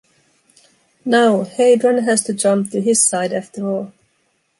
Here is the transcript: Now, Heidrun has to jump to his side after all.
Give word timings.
Now, 1.05 1.43
Heidrun 1.43 2.05
has 2.05 2.23
to 2.23 2.33
jump 2.33 2.71
to 2.71 2.81
his 2.81 3.07
side 3.07 3.31
after 3.33 3.67
all. 3.69 3.93